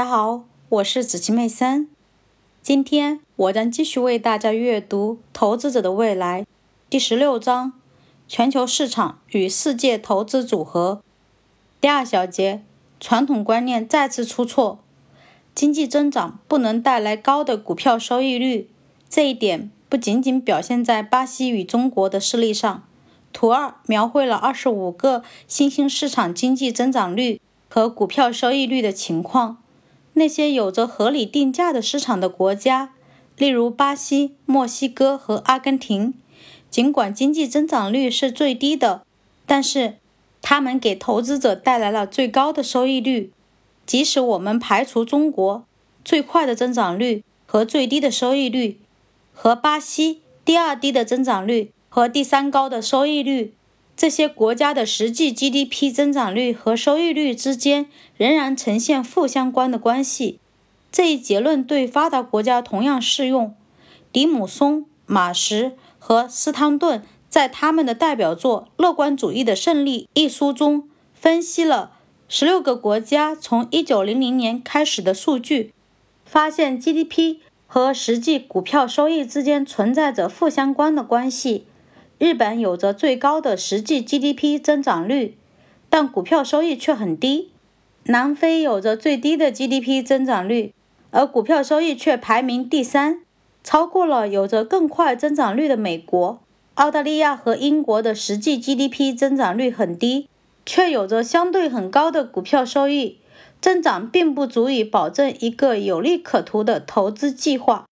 [0.00, 1.86] 大家好，我是子琪妹森。
[2.62, 6.40] 今天我将继续为大家阅读《投资者的未来》
[6.88, 7.74] 第十六章：
[8.26, 11.02] 全球市场与世界投资组合。
[11.82, 12.62] 第二小节，
[12.98, 14.78] 传统观念再次出错。
[15.54, 18.70] 经济增长不能带来高的股票收益率，
[19.10, 22.82] 这一点不仅仅表现在巴西与中国的事例上。
[23.34, 27.38] 图二描绘了二十五个新兴市场经济增长率
[27.68, 29.58] 和股票收益率的情况。
[30.14, 32.92] 那些有着合理定价的市场的国家，
[33.36, 36.14] 例如巴西、墨西哥和阿根廷，
[36.70, 39.02] 尽管经济增长率是最低的，
[39.46, 39.94] 但是
[40.42, 43.32] 他们给投资者带来了最高的收益率。
[43.86, 45.64] 即使我们排除中国
[46.04, 48.78] 最快的增长率和最低的收益率，
[49.32, 53.54] 和巴西第二低的增长率和第三高的收益率。
[54.00, 57.86] 这些国家的实际 GDP 增长率和收益率之间
[58.16, 60.38] 仍然呈现负相关的关系。
[60.90, 63.54] 这一结论对发达国家同样适用。
[64.10, 71.92] 迪姆松、马什和斯汤顿在他们的代表作《乐观主义的胜利》一书中分析了
[72.26, 75.74] 十六个国家从1900年开始的数据，
[76.24, 81.66] 发现 GDP 和实际股票收益之间存在着负相关的关系。
[82.20, 85.38] 日本有着最高的实际 GDP 增长率，
[85.88, 87.48] 但股票收益却很低。
[88.04, 90.74] 南非有着最低的 GDP 增长率，
[91.12, 93.22] 而股票收益却排名第三，
[93.64, 96.40] 超过了有着更快增长率的美国。
[96.74, 100.28] 澳大利亚和英国的实际 GDP 增长率很低，
[100.66, 103.16] 却有着相对很高的股票收益
[103.62, 107.86] 增长，并不足以保证一个有利可图的投资计划。